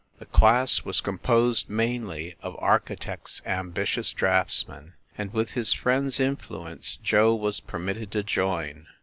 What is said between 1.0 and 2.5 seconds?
posed mainly